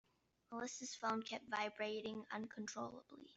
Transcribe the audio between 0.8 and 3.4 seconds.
phone kept vibrating uncontrollably.